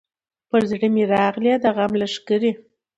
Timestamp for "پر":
0.49-0.61